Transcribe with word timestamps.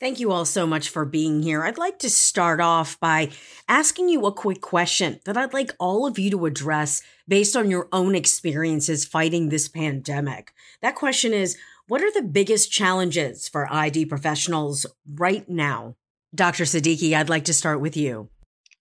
Thank 0.00 0.20
you 0.20 0.30
all 0.30 0.44
so 0.44 0.64
much 0.64 0.90
for 0.90 1.04
being 1.04 1.42
here. 1.42 1.64
I'd 1.64 1.76
like 1.76 1.98
to 2.00 2.10
start 2.10 2.60
off 2.60 3.00
by 3.00 3.30
asking 3.66 4.08
you 4.08 4.26
a 4.26 4.32
quick 4.32 4.60
question 4.60 5.18
that 5.24 5.36
I'd 5.36 5.52
like 5.52 5.72
all 5.80 6.06
of 6.06 6.20
you 6.20 6.30
to 6.30 6.46
address 6.46 7.02
based 7.26 7.56
on 7.56 7.68
your 7.68 7.88
own 7.90 8.14
experiences 8.14 9.04
fighting 9.04 9.48
this 9.48 9.66
pandemic. 9.66 10.52
That 10.82 10.94
question 10.94 11.32
is 11.32 11.58
What 11.88 12.00
are 12.00 12.12
the 12.12 12.22
biggest 12.22 12.70
challenges 12.70 13.48
for 13.48 13.72
ID 13.72 14.06
professionals 14.06 14.86
right 15.16 15.48
now? 15.48 15.96
Dr. 16.32 16.62
Siddiqui, 16.62 17.16
I'd 17.16 17.28
like 17.28 17.46
to 17.46 17.54
start 17.54 17.80
with 17.80 17.96
you. 17.96 18.28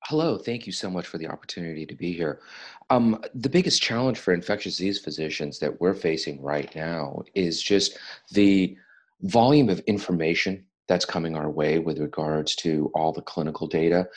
Hello, 0.03 0.37
thank 0.37 0.67
you 0.67 0.71
so 0.71 0.87
much 0.87 1.07
for 1.07 1.17
the 1.17 1.27
opportunity 1.27 1.87
to 1.87 1.95
be 1.95 2.13
here. 2.13 2.41
Um, 2.91 3.19
the 3.33 3.49
biggest 3.49 3.81
challenge 3.81 4.19
for 4.19 4.35
infectious 4.35 4.77
disease 4.77 4.99
physicians 4.99 5.57
that 5.59 5.81
we're 5.81 5.95
facing 5.95 6.43
right 6.43 6.73
now 6.75 7.23
is 7.33 7.59
just 7.59 7.97
the 8.33 8.77
volume 9.21 9.69
of 9.69 9.79
information 9.87 10.63
that's 10.87 11.05
coming 11.05 11.35
our 11.35 11.49
way 11.49 11.79
with 11.79 11.99
regards 11.99 12.55
to 12.57 12.91
all 12.93 13.11
the 13.13 13.21
clinical 13.21 13.67
data, 13.67 14.07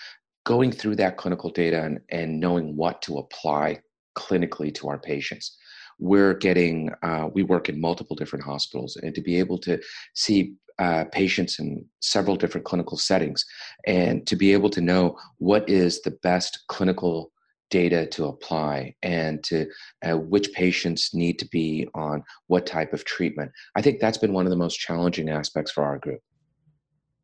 going 0.45 0.73
through 0.73 0.97
that 0.97 1.17
clinical 1.17 1.51
data 1.51 1.83
and, 1.83 2.01
and 2.11 2.41
knowing 2.41 2.77
what 2.77 3.03
to 3.03 3.19
apply 3.19 3.81
clinically 4.17 4.75
to 4.75 4.89
our 4.89 4.99
patients. 4.99 5.57
We're 5.99 6.35
getting, 6.35 6.91
uh, 7.03 7.29
we 7.33 7.43
work 7.43 7.69
in 7.69 7.81
multiple 7.81 8.17
different 8.17 8.45
hospitals, 8.45 8.97
and 8.97 9.15
to 9.15 9.21
be 9.21 9.39
able 9.39 9.59
to 9.59 9.81
see 10.15 10.55
uh, 10.79 11.05
patients 11.13 11.59
in 11.59 11.85
several 12.01 12.37
different 12.37 12.65
clinical 12.65 12.97
settings 12.97 13.45
and 13.87 14.27
to 14.27 14.35
be 14.35 14.55
able 14.55 14.71
to 14.71 14.81
know 14.81 15.15
what 15.37 15.69
is 15.69 16.01
the 16.01 16.11
best 16.23 16.65
clinical 16.69 17.33
data 17.69 18.07
to 18.07 18.25
apply 18.25 18.95
and 19.03 19.45
to 19.45 19.67
uh, 20.03 20.17
which 20.17 20.53
patients 20.53 21.13
need 21.13 21.39
to 21.39 21.47
be 21.49 21.87
on 21.95 22.25
what 22.47 22.65
type 22.67 22.95
of 22.95 23.05
treatment. 23.05 23.53
I 23.77 23.83
think 23.83 24.01
that's 24.01 24.19
been 24.19 24.33
one 24.33 24.47
of 24.47 24.51
the 24.51 24.57
most 24.57 24.81
challenging 24.81 25.29
aspects 25.29 25.71
for 25.71 25.85
our 25.85 25.99
group. 25.99 26.21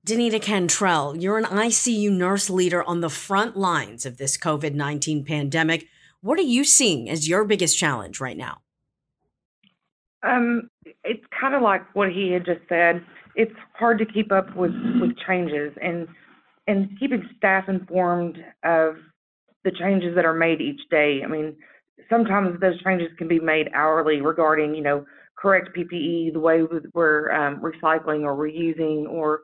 Danita 0.07 0.41
Cantrell, 0.41 1.17
you're 1.17 1.37
an 1.37 1.47
ICU 1.47 2.13
nurse 2.13 2.49
leader 2.49 2.85
on 2.85 3.01
the 3.01 3.11
front 3.11 3.57
lines 3.57 4.07
of 4.07 4.19
this 4.19 4.37
COVID 4.37 4.73
19 4.73 5.25
pandemic. 5.25 5.89
What 6.21 6.39
are 6.39 6.43
you 6.43 6.63
seeing 6.63 7.11
as 7.11 7.29
your 7.29 7.45
biggest 7.45 7.77
challenge 7.77 8.21
right 8.21 8.37
now? 8.37 8.59
Um, 10.23 10.71
it's 11.03 11.25
kind 11.41 11.57
of 11.57 11.63
like 11.63 11.83
what 11.97 12.13
he 12.13 12.31
had 12.31 12.47
just 12.47 12.61
said. 12.69 13.05
It's 13.35 13.53
hard 13.75 13.99
to 13.99 14.07
keep 14.07 14.31
up 14.31 14.55
with, 14.55 14.71
with 15.01 15.19
changes 15.27 15.73
and 15.83 16.07
and 16.69 16.89
keeping 17.01 17.29
staff 17.37 17.69
informed 17.69 18.39
of 18.63 18.99
the 19.65 19.73
changes 19.73 20.15
that 20.15 20.25
are 20.25 20.35
made 20.35 20.61
each 20.61 20.83
day. 20.89 21.23
I 21.25 21.27
mean, 21.27 21.57
sometimes 22.09 22.61
those 22.61 22.81
changes 22.85 23.09
can 23.19 23.27
be 23.27 23.41
made 23.41 23.71
hourly 23.75 24.21
regarding, 24.21 24.77
you 24.77 24.83
know, 24.83 25.05
correct 25.37 25.77
PPE, 25.77 26.33
the 26.33 26.41
way 26.41 26.63
we're 26.95 27.33
um, 27.33 27.61
recycling 27.61 28.23
or 28.23 28.37
reusing, 28.37 29.09
or 29.09 29.41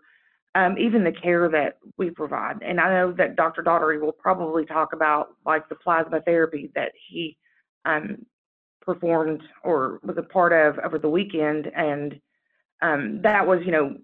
um, 0.55 0.77
even 0.79 1.05
the 1.05 1.13
care 1.13 1.49
that 1.49 1.79
we 1.97 2.11
provide. 2.11 2.63
And 2.63 2.81
I 2.81 2.91
know 2.91 3.13
that 3.13 3.37
Dr. 3.37 3.63
Daugherty 3.63 3.99
will 3.99 4.13
probably 4.13 4.67
talk 4.67 4.93
about 4.93 5.37
like 5.47 5.69
the 5.69 5.75
plasma 5.75 6.21
therapy 6.21 6.71
that 6.75 6.93
he 7.09 7.37
um, 7.85 8.27
performed 8.81 9.43
or 9.65 9.99
was 10.03 10.19
a 10.19 10.23
part 10.23 10.53
of 10.53 10.79
over 10.85 10.99
the 10.99 11.09
weekend. 11.09 11.69
And 11.75 12.21
um, 12.83 13.23
that 13.23 13.47
was, 13.47 13.61
you 13.65 13.73
know, 13.73 13.97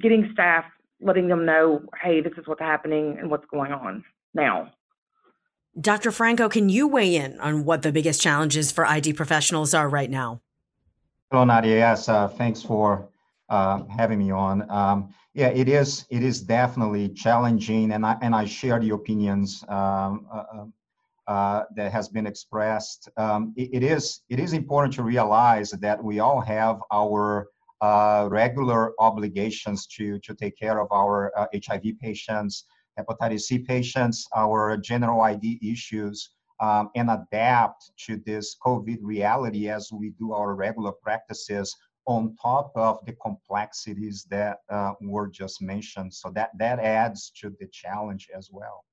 getting 0.00 0.30
staff, 0.32 0.64
letting 1.00 1.28
them 1.28 1.44
know, 1.44 1.82
hey, 2.02 2.20
this 2.20 2.32
is 2.38 2.46
what's 2.46 2.60
happening 2.60 3.16
and 3.18 3.30
what's 3.30 3.46
going 3.50 3.72
on 3.72 4.04
now. 4.34 4.72
Dr. 5.80 6.10
Franco, 6.10 6.48
can 6.48 6.68
you 6.68 6.88
weigh 6.88 7.14
in 7.14 7.38
on 7.40 7.64
what 7.64 7.82
the 7.82 7.92
biggest 7.92 8.20
challenges 8.20 8.72
for 8.72 8.86
ID 8.86 9.12
professionals 9.12 9.72
are 9.74 9.88
right 9.88 10.10
now? 10.10 10.40
Hello, 11.30 11.44
Nadia. 11.44 11.76
Yes, 11.76 12.08
uh, 12.08 12.26
thanks 12.26 12.60
for 12.60 13.08
uh, 13.50 13.82
having 13.88 14.18
me 14.18 14.30
on. 14.30 14.68
Um, 14.70 15.12
yeah, 15.34 15.48
it 15.48 15.68
is. 15.68 16.06
It 16.08 16.22
is 16.22 16.40
definitely 16.40 17.08
challenging, 17.10 17.92
and 17.92 18.06
I 18.06 18.16
and 18.22 18.34
I 18.34 18.46
share 18.46 18.78
the 18.78 18.90
opinions 18.90 19.64
um, 19.68 20.26
uh, 20.32 20.44
uh, 20.54 20.66
uh, 21.26 21.64
that 21.76 21.92
has 21.92 22.08
been 22.08 22.26
expressed. 22.26 23.08
Um, 23.16 23.52
it, 23.56 23.70
it 23.72 23.82
is. 23.82 24.22
It 24.28 24.38
is 24.38 24.52
important 24.52 24.94
to 24.94 25.02
realize 25.02 25.70
that 25.72 26.02
we 26.02 26.20
all 26.20 26.40
have 26.40 26.80
our 26.92 27.48
uh, 27.80 28.28
regular 28.30 28.92
obligations 29.00 29.86
to 29.88 30.18
to 30.20 30.34
take 30.34 30.56
care 30.56 30.80
of 30.80 30.88
our 30.92 31.32
HIV 31.36 31.82
uh, 31.84 31.90
patients, 32.00 32.64
hepatitis 32.98 33.42
C 33.42 33.58
patients, 33.58 34.26
our 34.34 34.76
general 34.76 35.20
ID 35.22 35.58
issues. 35.62 36.30
Um, 36.62 36.90
and 36.94 37.08
adapt 37.08 37.90
to 38.04 38.18
this 38.18 38.54
COVID 38.62 38.98
reality 39.00 39.70
as 39.70 39.90
we 39.90 40.10
do 40.18 40.34
our 40.34 40.54
regular 40.54 40.92
practices 40.92 41.74
on 42.10 42.34
top 42.42 42.72
of 42.74 42.98
the 43.06 43.12
complexities 43.12 44.26
that 44.30 44.58
uh, 44.68 44.92
were 45.00 45.28
just 45.28 45.62
mentioned. 45.62 46.12
So 46.12 46.28
that, 46.34 46.50
that 46.58 46.80
adds 46.80 47.30
to 47.40 47.54
the 47.60 47.68
challenge 47.68 48.28
as 48.36 48.50
well. 48.52 48.84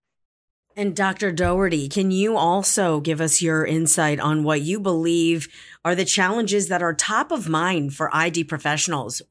And 0.75 0.95
Dr. 0.95 1.31
Daugherty, 1.31 1.89
can 1.89 2.11
you 2.11 2.37
also 2.37 2.99
give 2.99 3.19
us 3.19 3.41
your 3.41 3.65
insight 3.65 4.19
on 4.19 4.43
what 4.43 4.61
you 4.61 4.79
believe 4.79 5.47
are 5.83 5.95
the 5.95 6.05
challenges 6.05 6.67
that 6.67 6.83
are 6.83 6.93
top 6.93 7.31
of 7.31 7.49
mind 7.49 7.95
for 7.95 8.15
ID 8.15 8.43
professionals? 8.43 9.23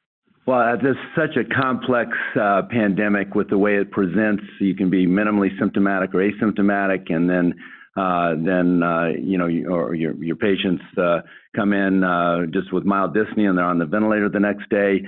Well, 0.47 0.76
this 0.76 0.97
is 0.97 0.97
such 1.14 1.36
a 1.36 1.44
complex 1.44 2.10
uh, 2.41 2.62
pandemic 2.68 3.36
with 3.36 3.50
the 3.50 3.58
way 3.58 3.76
it 3.76 3.92
presents. 3.92 4.42
You 4.58 4.74
can 4.74 4.91
be 4.91 5.06
minimally 5.06 5.56
symptomatic 5.60 6.12
or 6.12 6.18
asymptomatic, 6.18 7.12
and 7.12 7.30
then 7.30 7.54
uh, 7.97 8.34
then 8.37 8.83
uh, 8.83 9.09
you 9.09 9.39
know, 9.39 9.47
or 9.73 9.95
your 9.95 10.15
your 10.23 10.37
patients 10.37 10.83
uh, 10.99 11.21
come 11.55 11.73
in 11.73 12.03
just 12.53 12.73
with 12.73 12.84
mild 12.84 13.15
dyspnea 13.17 13.49
and 13.49 13.59
they're 13.59 13.65
on 13.65 13.79
the 13.79 13.87
ventilator 13.87 14.29
the 14.29 14.41
next 14.41 14.69
day. 14.69 15.01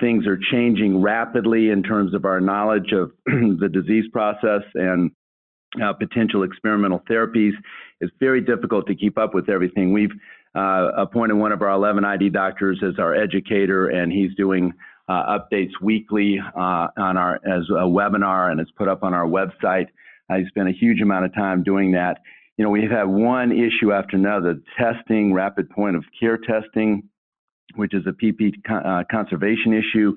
things 0.00 0.26
are 0.26 0.38
changing 0.50 1.02
rapidly 1.02 1.70
in 1.70 1.82
terms 1.82 2.14
of 2.14 2.24
our 2.24 2.40
knowledge 2.40 2.92
of 2.92 3.12
the 3.26 3.68
disease 3.72 4.04
process 4.12 4.62
and 4.74 5.10
potential 5.98 6.42
experimental 6.42 7.02
therapies. 7.10 7.52
It's 8.00 8.12
very 8.20 8.40
difficult 8.40 8.86
to 8.86 8.94
keep 8.94 9.18
up 9.18 9.34
with 9.34 9.48
everything. 9.48 9.92
We've 9.92 10.12
appointed 10.54 11.34
one 11.34 11.52
of 11.52 11.60
our 11.60 11.70
11 11.70 12.04
ID 12.04 12.30
doctors 12.30 12.82
as 12.82 12.98
our 12.98 13.14
educator, 13.14 13.88
and 13.88 14.10
he's 14.10 14.34
doing 14.36 14.72
uh, 15.08 15.38
updates 15.38 15.72
weekly 15.80 16.40
uh, 16.56 16.88
on 16.96 17.16
our 17.16 17.36
as 17.36 17.68
a 17.70 17.86
webinar 17.86 18.50
and 18.50 18.60
it's 18.60 18.70
put 18.72 18.88
up 18.88 19.02
on 19.02 19.14
our 19.14 19.26
website. 19.26 19.86
I 20.28 20.44
spent 20.48 20.68
a 20.68 20.72
huge 20.72 21.00
amount 21.00 21.24
of 21.24 21.34
time 21.34 21.62
doing 21.62 21.92
that. 21.92 22.20
You 22.56 22.64
know, 22.64 22.70
we've 22.70 22.90
had 22.90 23.04
one 23.04 23.52
issue 23.52 23.92
after 23.92 24.16
another 24.16 24.58
testing, 24.78 25.32
rapid 25.32 25.68
point 25.70 25.96
of 25.96 26.04
care 26.18 26.38
testing, 26.38 27.08
which 27.74 27.94
is 27.94 28.04
a 28.06 28.12
PP 28.12 28.52
uh, 28.70 29.04
conservation 29.10 29.72
issue. 29.72 30.14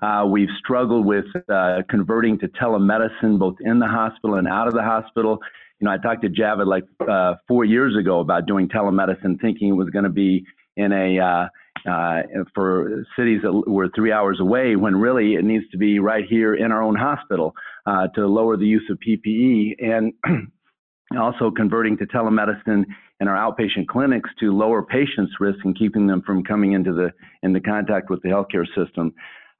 Uh, 0.00 0.24
we've 0.26 0.48
struggled 0.58 1.04
with 1.04 1.26
uh, 1.52 1.78
converting 1.90 2.38
to 2.38 2.48
telemedicine 2.48 3.38
both 3.38 3.56
in 3.60 3.78
the 3.78 3.86
hospital 3.86 4.36
and 4.36 4.48
out 4.48 4.66
of 4.66 4.74
the 4.74 4.82
hospital. 4.82 5.38
You 5.80 5.86
know, 5.86 5.90
I 5.92 5.98
talked 5.98 6.22
to 6.22 6.28
Javid 6.28 6.66
like 6.66 6.84
uh, 7.06 7.34
four 7.48 7.64
years 7.64 7.96
ago 7.98 8.20
about 8.20 8.46
doing 8.46 8.68
telemedicine, 8.68 9.40
thinking 9.40 9.68
it 9.70 9.76
was 9.76 9.90
going 9.90 10.04
to 10.04 10.10
be 10.10 10.44
in 10.76 10.92
a 10.92 11.50
uh, 11.86 12.22
for 12.54 13.04
cities 13.16 13.40
that 13.42 13.52
were 13.66 13.88
three 13.94 14.12
hours 14.12 14.38
away, 14.40 14.76
when 14.76 14.96
really 14.96 15.34
it 15.34 15.44
needs 15.44 15.64
to 15.70 15.78
be 15.78 15.98
right 15.98 16.24
here 16.28 16.54
in 16.54 16.72
our 16.72 16.82
own 16.82 16.96
hospital 16.96 17.54
uh, 17.86 18.08
to 18.08 18.26
lower 18.26 18.56
the 18.56 18.66
use 18.66 18.88
of 18.90 18.98
PPE 18.98 19.76
and 19.82 20.12
also 21.18 21.50
converting 21.50 21.96
to 21.98 22.06
telemedicine 22.06 22.84
in 23.20 23.28
our 23.28 23.36
outpatient 23.36 23.86
clinics 23.88 24.30
to 24.40 24.56
lower 24.56 24.82
patients' 24.82 25.32
risk 25.40 25.58
and 25.64 25.78
keeping 25.78 26.06
them 26.06 26.22
from 26.22 26.42
coming 26.42 26.72
into 26.72 26.92
the 26.92 27.10
into 27.42 27.60
contact 27.60 28.10
with 28.10 28.22
the 28.22 28.28
healthcare 28.28 28.66
system. 28.76 29.12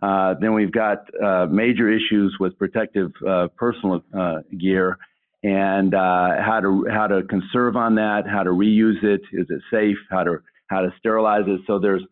Uh, 0.02 0.34
then 0.40 0.54
we've 0.54 0.72
got 0.72 1.04
uh, 1.22 1.46
major 1.46 1.90
issues 1.90 2.34
with 2.40 2.58
protective 2.58 3.12
uh, 3.28 3.48
personal 3.56 4.00
uh, 4.18 4.36
gear 4.58 4.96
and 5.42 5.94
how 5.94 6.58
to 6.60 6.86
how 6.90 7.06
to 7.06 7.22
conserve 7.24 7.76
on 7.76 7.94
that, 7.94 8.22
how 8.26 8.42
to 8.42 8.50
reuse 8.50 9.02
it, 9.02 9.22
is 9.32 9.46
it 9.48 9.62
safe, 9.70 9.96
how 10.10 10.22
to 10.22 10.38
how 10.70 10.80
to 10.80 10.94
sterilize 10.98 11.44
it. 11.46 11.60
So 11.66 11.78
there's 11.78 12.02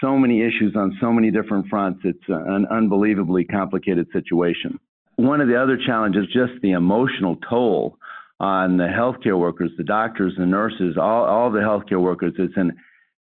so 0.00 0.16
many 0.18 0.40
issues 0.40 0.74
on 0.74 0.96
so 1.00 1.12
many 1.12 1.30
different 1.30 1.68
fronts. 1.68 2.00
It's 2.04 2.24
an 2.28 2.66
unbelievably 2.70 3.44
complicated 3.44 4.08
situation. 4.12 4.80
One 5.16 5.40
of 5.40 5.48
the 5.48 5.62
other 5.62 5.76
challenges 5.76 6.26
just 6.32 6.60
the 6.62 6.72
emotional 6.72 7.36
toll 7.48 7.98
on 8.40 8.76
the 8.78 8.84
healthcare 8.88 9.38
workers, 9.38 9.70
the 9.76 9.84
doctors, 9.84 10.32
the 10.36 10.46
nurses, 10.46 10.96
all, 11.00 11.24
all 11.24 11.50
the 11.50 11.60
healthcare 11.60 12.00
workers. 12.00 12.32
It's 12.38 12.56
an, 12.56 12.72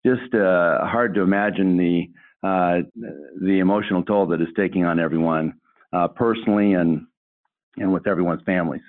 just 0.05 0.33
uh, 0.33 0.85
hard 0.87 1.13
to 1.15 1.21
imagine 1.21 1.77
the 1.77 2.09
uh, 2.43 2.81
the 3.39 3.59
emotional 3.59 4.01
toll 4.01 4.25
that 4.27 4.41
is 4.41 4.47
taking 4.57 4.83
on 4.83 4.99
everyone 4.99 5.53
uh, 5.93 6.07
personally 6.07 6.73
and 6.73 7.05
and 7.77 7.93
with 7.93 8.07
everyone's 8.07 8.41
families. 8.47 8.81